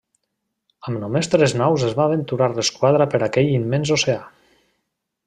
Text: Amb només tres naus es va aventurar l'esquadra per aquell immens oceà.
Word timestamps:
Amb 0.91 1.01
només 1.03 1.27
tres 1.33 1.53
naus 1.61 1.85
es 1.89 1.93
va 1.99 2.07
aventurar 2.09 2.47
l'esquadra 2.55 3.07
per 3.13 3.21
aquell 3.29 3.55
immens 3.59 3.93
oceà. 3.97 4.19